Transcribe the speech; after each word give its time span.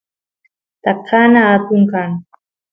takana 0.83 1.39
atun 1.53 1.81
kan 1.91 2.11